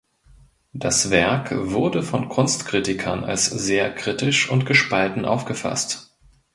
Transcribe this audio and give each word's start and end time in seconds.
Das 0.73 1.11
Werk 1.11 1.51
wurde 1.55 2.01
von 2.01 2.27
Kunstkritikern 2.27 3.23
als 3.23 3.45
sehr 3.45 3.93
kritisch 3.93 4.49
und 4.49 4.65
gespalten 4.65 5.25
aufgefasst. 5.25 6.17